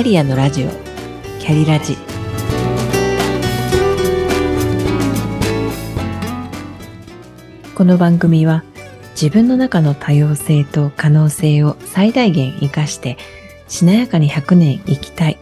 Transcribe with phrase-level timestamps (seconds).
[0.00, 0.70] キャリアのラジオ。
[1.40, 1.94] キャリラジ。
[7.74, 8.64] この番組は
[9.10, 13.18] 自分の中の多様性と可能性を最大限活かして
[13.68, 15.36] しなやかに100年生きたい。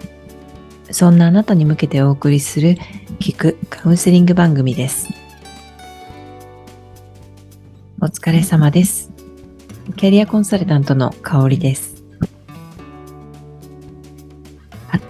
[0.91, 2.79] そんなあなたに向けてお送りする
[3.21, 5.09] 聞くカウンセリング番組です。
[8.03, 9.13] お疲れ様です。
[9.95, 11.88] キャリアコンサルタントの香りです。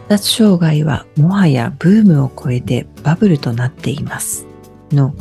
[0.09, 4.47] 達障害はもはやブームを超えてバブルとなっています
[4.91, 5.15] の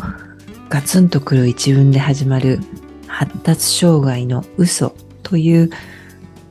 [0.69, 2.59] ガツンとくる一文で始まる
[3.07, 5.69] 発達障害の嘘という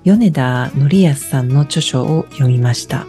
[0.04, 3.06] 米田則康さんの著書を読みました。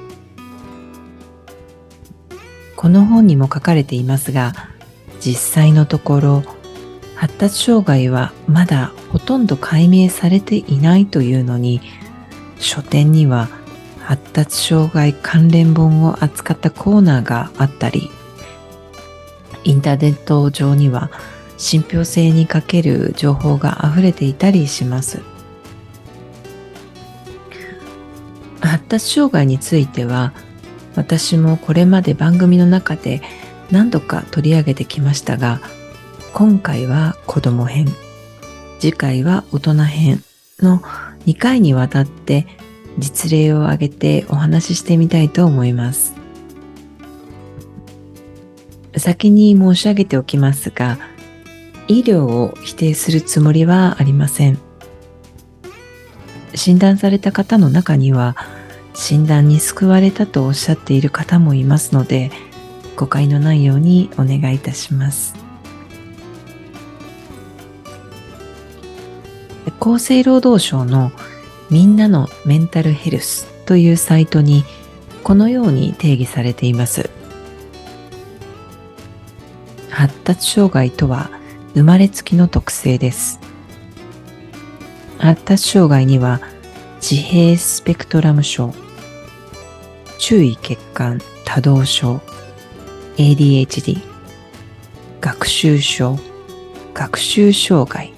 [2.78, 4.54] この本にも書かれていますが
[5.20, 6.44] 実際のところ
[7.16, 11.82] 発達障害はまだほとんど解明されていないというのに
[12.60, 13.50] 書店には
[14.08, 18.10] 発達障害関連本を扱ったコーナーがあったり、
[19.66, 21.12] インターネット上には
[21.58, 25.22] 信憑性に欠ける情報が溢れていたりします。
[28.62, 30.32] 発達障害については、
[30.96, 33.22] 私もこれまで番組の中で
[33.72, 35.60] 何度か取り上げてきましたが、
[36.34, 37.88] 今回は子供編、
[38.80, 40.24] 次回は大人編
[40.62, 40.80] の
[41.26, 42.48] 2回にわたって
[42.98, 46.16] 実例を挙げてお話ししてみたいと思います。
[48.98, 50.98] 先に申し上げておきますが、
[51.88, 54.60] 医療を否定するつもりはありません。
[56.56, 58.36] 診断された方の中には、
[58.94, 62.32] 診断に救われたとおっしゃっている方もいますので、
[62.96, 65.36] 誤解のないようにお願いいたします。
[69.80, 71.12] 厚生労働省の
[71.70, 74.64] みんなのメンタルヘルスというサイトに
[75.24, 77.10] このように定義されています。
[79.90, 81.30] 発達障害とは
[81.74, 83.40] 生まれつきの特性です。
[85.18, 86.40] 発達障害には
[87.02, 88.74] 自閉スペクトラム症、
[90.20, 92.22] 注意欠陥多動症、
[93.18, 94.02] ADHD、
[95.20, 96.18] 学習症、
[96.94, 98.14] 学習障害、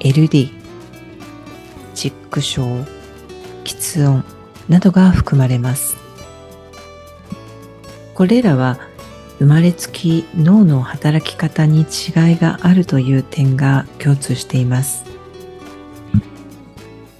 [0.00, 0.59] LD、
[2.00, 2.64] チック症、
[3.62, 4.24] 喫音
[4.70, 5.98] などが含まれます。
[8.14, 8.78] これらは
[9.38, 15.04] 生まれつき脳の働き方に違いがあるという点が共通しています。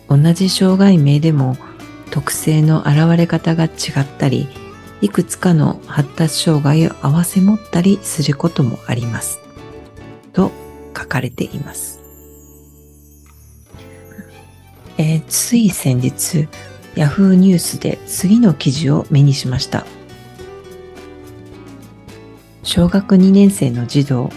[0.09, 1.59] 同じ障害名でも
[2.11, 3.69] 特性の現れ方が違
[4.01, 4.49] ったり、
[5.03, 9.41] いくつかの発達障害を併せ持ったりすることもあります。
[10.33, 10.51] と
[10.97, 12.00] 書かれています。
[15.03, 16.47] えー、つい先日、
[16.95, 19.87] ヤフーニュースで次の記事を目にしました。
[22.65, 24.31] 小学2年生の児童を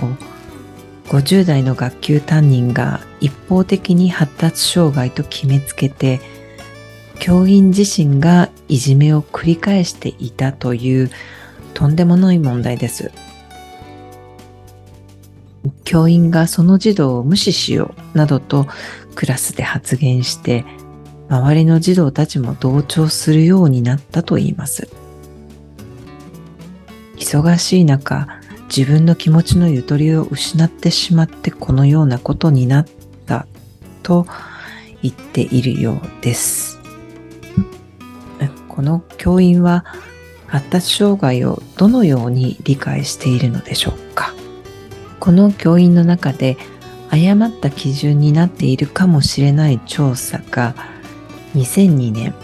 [1.09, 6.21] 50代の学級担任が一方的に発達障害と決めつけて、
[7.19, 11.11] 教員自身がいじめを繰り返していたという
[11.73, 13.11] とんでもない問題です。
[15.83, 18.67] 教員がその児童を無視しようなどと
[19.15, 20.65] クラスで発言して
[21.29, 24.89] 周りの児童たちも同調するようになったといいます。
[27.17, 28.27] 忙しい中
[28.75, 32.87] 自分の気持ちのゆとりを失ってしまってこのようなことになっ
[33.25, 33.47] た
[34.01, 34.25] と
[35.01, 36.79] 言っているようです。
[38.67, 39.85] この教員は
[40.47, 44.02] 発達障害をどのように理解しているのでしょうか？
[45.23, 46.57] この教員の中で
[47.09, 50.75] 誤った基準になっているかもしれない調査が
[51.55, 52.35] 2002年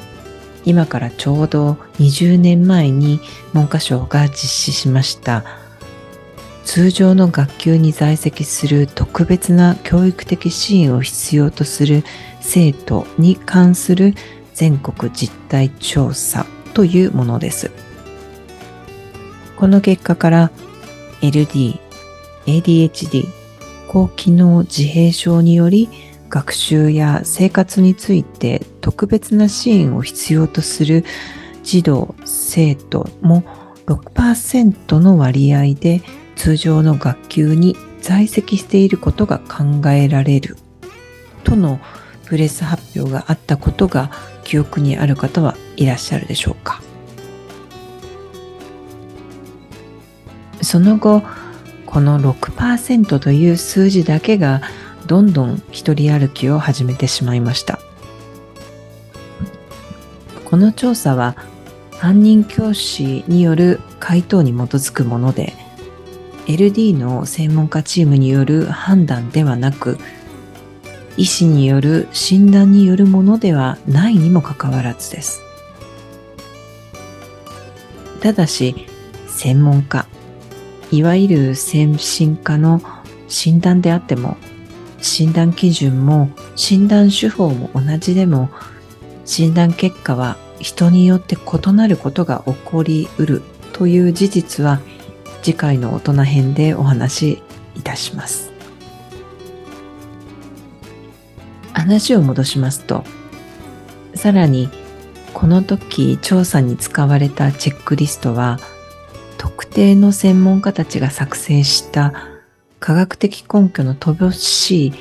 [0.63, 3.19] 今からちょうど20年前に
[3.53, 5.43] 文科省が実施しました
[6.63, 12.05] 通常の学級に在籍する特別な教育的支援を必要とする
[12.39, 14.13] 生徒に関する
[14.53, 17.71] 全国実態調査というものです。
[19.57, 20.51] この結果から
[21.21, 21.88] LD、
[22.49, 23.27] ADHD、
[23.87, 25.89] 高機能自閉症により
[26.29, 31.05] 学習や生活について特別な支援を必要とする
[31.63, 33.43] 児童生徒も
[33.85, 36.01] 6%の割合で
[36.35, 40.57] 通常の学級に在籍していることが考えられる。
[41.43, 41.79] との
[42.25, 44.11] プレス発表があったことが
[44.43, 46.81] 記憶にある方はいらっしゃるでしょうか。
[50.61, 51.23] その後
[51.89, 54.61] この6%という数字だけが
[55.07, 57.79] どんどん一人歩きを始めてしまいました。
[60.45, 61.35] この調査は
[61.99, 65.53] 担任教師による回答に基づくもので
[66.45, 69.97] LD の専門家チームによる判断ではなく
[71.17, 75.41] 医師による診断によるものではないにもかかわらずです
[78.21, 78.87] ただし
[79.27, 80.07] 専門家
[80.91, 82.81] いわゆる先進科の
[83.27, 84.37] 診断であっても
[85.01, 88.49] 診断基準も診断手法も同じでも
[89.25, 93.41] 診断結果は人によって異なることが起こりうる
[93.73, 94.81] という事実は
[95.41, 97.43] 次回の大人編でお話し
[97.75, 98.51] いたします。
[101.73, 103.03] 話を戻しますと、
[104.15, 104.69] さらに
[105.33, 108.59] この時調査に使われたチェックリストは
[109.39, 112.13] 特定の専門家たちが作成した
[112.79, 114.93] 科学的根拠の乏しい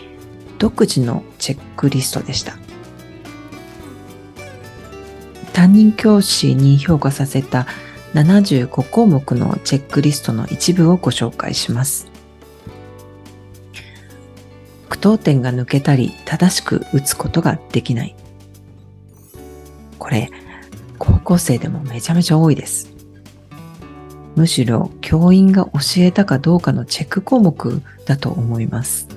[0.59, 2.57] 独自のチェックリストでした。
[5.53, 7.67] 担任教師に評価させた
[8.15, 12.07] 75項目のチェックリストの一部をご紹介します。
[14.89, 18.15] 句読点が抜けたり正しく打つことができない。
[19.99, 20.31] これ、
[20.97, 22.98] 高校生でもめちゃめちゃ多いです。
[24.39, 29.09] むしろ教員が教えたかどうかのチェック項目だと思います。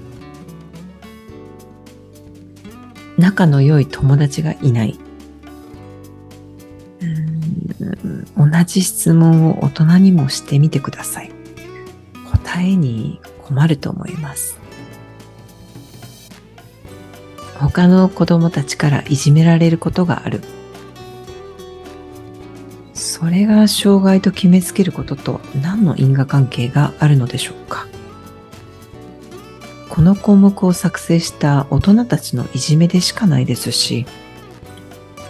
[3.19, 4.97] 仲の良い友達がいない。
[8.35, 11.31] 同じ質問を大人にもしてみてください。
[12.31, 14.57] 答えに困ると思います。
[17.59, 20.41] 他の子供たちからいじめられることがある。
[23.21, 27.85] それが障害と決めつけることと何の因果関係があるのでしょうか？
[29.89, 34.07] この項目を作成した大人たちのいじめでしかないですし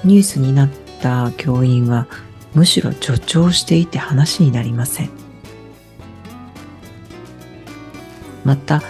[0.05, 0.69] ニュースになっ
[1.01, 2.07] た教員は
[2.53, 5.09] むしろ助長していて話になりません。
[8.45, 8.81] また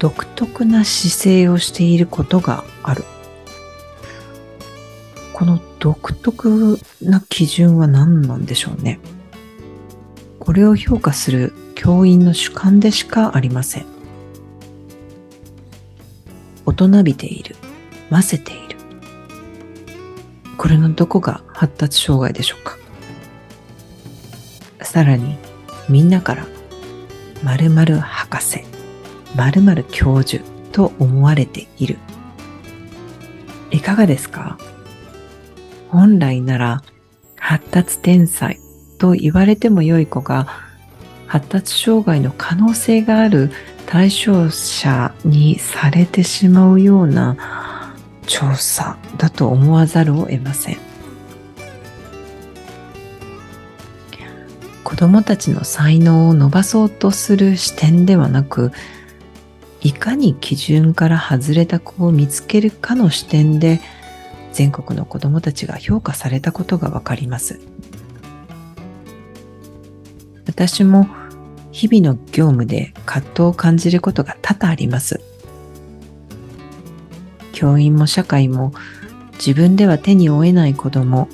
[0.00, 3.04] 独特な姿勢をしていることがある。
[5.32, 8.98] この独特な基準は何なんでしょうね。
[10.40, 13.86] これを評価する教員の主観でしかありません。
[16.66, 17.56] 大人びている。
[18.10, 18.76] ませている。
[20.56, 22.76] これのどこが発達障害でしょうか。
[24.82, 25.36] さらに
[25.88, 26.46] みんなから
[27.44, 28.64] 〇〇博士
[29.36, 30.42] 〇〇教授
[30.72, 31.98] と思われている。
[33.70, 34.58] いかがですか？
[35.90, 36.82] 本来なら
[37.36, 38.58] 発達天才
[38.98, 40.46] と言われても良い子が
[41.26, 43.50] 発達障害の可能性がある
[43.86, 47.94] 対象者にされてしまうような
[48.26, 50.88] 調査だと思わざるを得ません。
[54.84, 58.72] 子どもたちの才能を伸ばそうとする視点ではなく
[59.82, 63.80] いかに基準から外れた子を見つけるかの視点で
[64.58, 67.60] 全国の子どもたちが評価されたことがわかります。
[70.46, 71.06] 私も
[71.70, 75.20] 日々の業務で葛藤を感じることが多々あります。
[77.52, 78.72] 教員も社会も
[79.34, 81.28] 自分では手に負えない子ども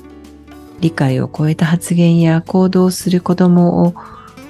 [0.79, 3.95] 理解を超えた発言や行動をする子どもを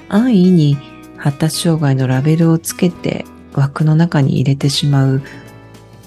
[0.09, 0.77] 安易に
[1.15, 5.21] 発達障害のラベルをつけて枠の中に入れてしまう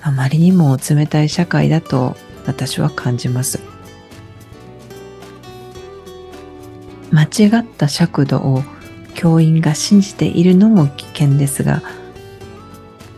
[0.02, 2.14] あまりにも冷たい社会だと
[2.48, 3.60] 私は感じます。
[7.10, 8.64] 間違った尺度を
[9.14, 11.82] 教員が信じているのも危険ですが、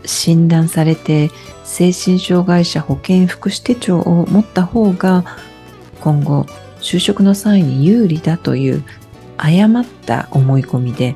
[0.05, 1.31] 診断されて
[1.63, 5.23] 精神障害者保健福祉手帳を持った方が
[6.01, 6.45] 今後
[6.81, 8.83] 就職の際に有利だという
[9.37, 11.15] 誤った思い込みで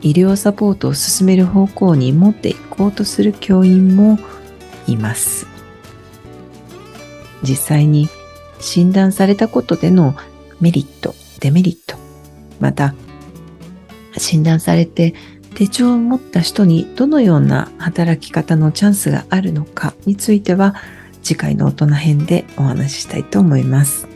[0.00, 4.18] 医療サポートを進める方向に持っていこうとする教員も
[4.86, 5.53] います。
[7.44, 8.08] 実際に
[8.58, 10.16] 診断されたことでの
[10.60, 11.96] メリット、デメリット、
[12.60, 12.94] また
[14.16, 15.14] 診断されて
[15.54, 20.74] 手帳を持った人にどのような働き方のチャンスがあるのかについては
[21.22, 24.08] 次回の大人編でお話ししたいと思います。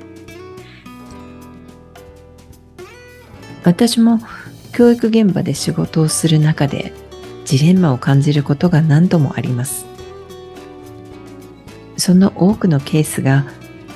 [3.65, 4.21] 私も
[4.73, 6.93] 教育現場で仕事をする中で
[7.45, 9.85] ジレンマを感じることが何度もあります。
[11.99, 13.45] その多くのケースが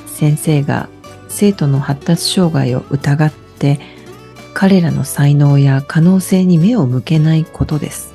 [0.07, 0.89] 先生が
[1.29, 3.81] 生徒の発達障害を疑って
[4.53, 8.13] 彼らの才能や可能性に目を向けないことです。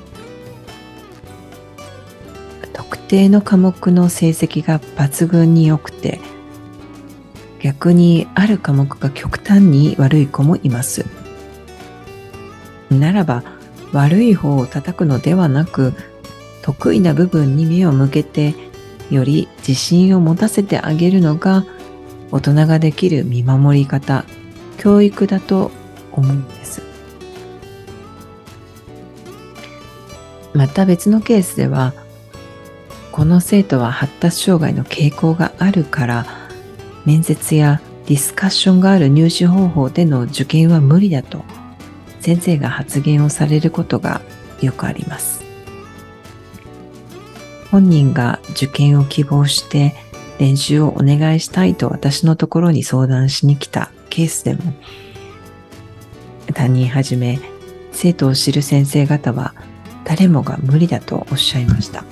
[2.72, 6.20] 特定の科目の成績が抜群に良くて
[7.60, 11.06] 逆にある科目が極端に悪い子もいます。
[12.90, 13.42] ならば
[13.92, 15.94] 悪い方を叩くのではなく
[16.62, 18.54] 得意な部分に目を向けて
[19.10, 21.64] より自信を持たせてあげるのが
[22.30, 24.24] 大人ができる見守り方
[24.78, 25.70] 教育だと
[26.12, 26.82] 思うんです。
[30.54, 31.92] また別のケースでは
[33.12, 36.26] この生徒は発達障害の傾向があるから
[37.04, 41.44] 面接やディスカッションがある入試方法での受験は無理だと
[42.20, 44.20] 先生が発言をされることが
[44.60, 45.47] よくあります。
[47.70, 49.94] 本人が受験を希望して
[50.38, 54.60] 練習をお願いしたいと私のところに相談しに来たケースでも
[56.54, 57.40] 担任はじめ
[57.92, 59.54] 生徒を知る先生方は
[60.04, 62.04] 誰もが無理だとおっしゃいました。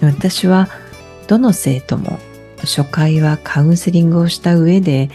[0.00, 0.68] 私は
[1.28, 2.18] どの生徒も
[2.60, 5.10] 初回はカウンセリングをした上で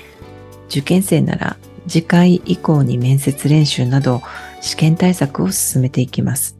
[0.69, 1.57] 受験生なら
[1.87, 4.21] 次回以降に面接練習など
[4.61, 6.58] 試験対策を進めていきます。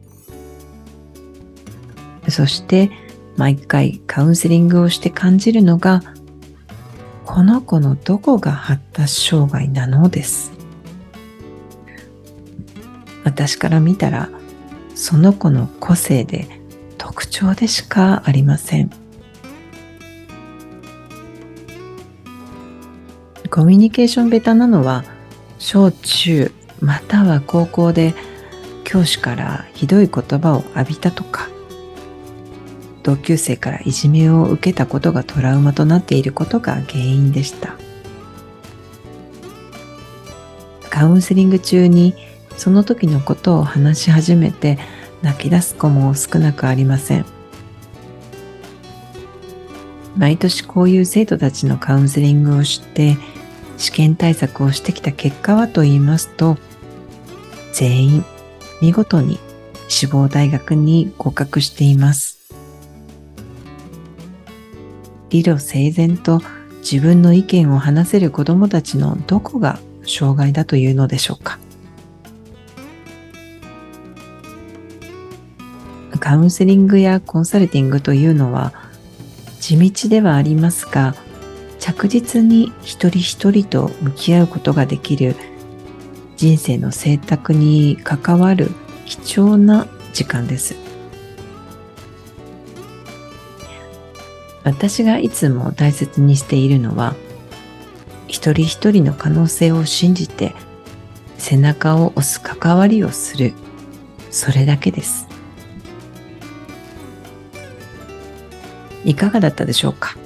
[2.30, 2.90] そして
[3.36, 6.02] 毎回カウンセリングをして感じるのが
[7.24, 10.52] この子のどこが発達障害なのです。
[13.24, 14.28] 私から見たら
[14.94, 16.48] その子の個性で
[16.98, 18.90] 特徴でしかありません。
[23.48, 25.04] コミュニケーションベタなのは
[25.58, 28.14] 小中または高校で
[28.84, 31.48] 教師からひどい言葉を浴びたとか。
[33.02, 37.76] 同級生からいじめを受けたことがトラウマとなっていることが原因でした。
[40.90, 42.14] カウンセリング中に
[42.56, 44.78] その時のことを話し始めて
[45.22, 47.24] 泣き出す子も少なくありません。
[50.16, 53.16] 毎年こういう生徒たちのカウンセリングをして
[53.78, 56.58] 試験対策をしてきた結果はと言いますと
[57.72, 58.24] 全員
[58.82, 59.38] 見事に
[59.88, 62.39] 志望大学に合格しています。
[65.30, 66.40] 理路整然と
[66.80, 71.58] 自分の意見を話せる子どもたちのどこが障害だというのでしょうか
[76.18, 78.72] カウンセリングやコンサルティングというのは
[79.58, 81.14] 地道ではありますが
[81.78, 85.34] 着実に一人一人と向き合うことができる
[86.36, 88.70] 人生の選択に関わる
[89.06, 90.79] 貴重な時間です。
[94.62, 97.14] 私がいつも大切にしているのは
[98.28, 100.54] 一人一人の可能性を信じて
[101.38, 103.54] 背中を押す関わりをする
[104.30, 105.26] それだけです。
[109.04, 110.16] いかがだったでしょうか？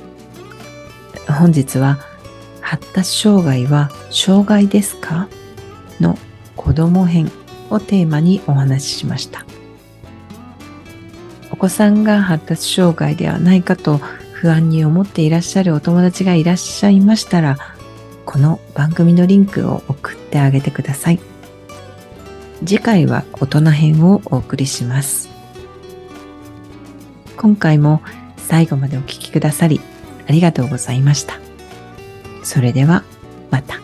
[1.28, 1.98] 本日は
[2.60, 5.28] 発達障害は障害ですか？
[6.00, 6.18] の
[6.56, 7.30] 子供編
[7.70, 9.46] をテーマにお話ししました。
[11.50, 14.00] お子さんが発達障害ではないかと
[14.44, 17.56] 不安に思っていらっしゃるお友達がいらっしゃいましたら、
[18.26, 21.20] この番組のリンクを送ってあげてください。
[22.62, 25.30] 次回は大人編をお送りします。
[27.38, 28.02] 今回も
[28.36, 29.80] 最後までお聴きくださり
[30.28, 31.40] ありがとうございました。
[32.42, 33.02] それでは
[33.50, 33.80] また。